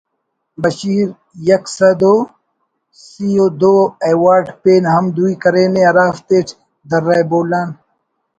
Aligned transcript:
بشیر 0.61 1.07
یک 1.49 1.63
سَد 1.77 2.01
و 2.11 2.15
سی 3.05 3.29
و 3.43 3.47
دو 3.61 3.75
ایوارڑ 4.05 4.45
پین 4.61 4.83
ہم 4.93 5.05
دوئی 5.15 5.33
کرینے 5.41 5.81
ہرافتیٹ 5.89 6.47
درہ 6.89 7.21
بولان 7.29 7.67